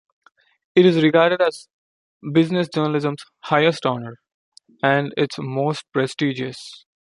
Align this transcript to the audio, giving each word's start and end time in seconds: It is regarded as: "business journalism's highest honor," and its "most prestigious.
It 0.73 0.83
is 0.87 1.03
regarded 1.03 1.41
as: 1.43 1.67
"business 2.33 2.67
journalism's 2.73 3.23
highest 3.41 3.85
honor," 3.85 4.17
and 4.81 5.13
its 5.15 5.35
"most 5.37 5.85
prestigious. 5.93 6.87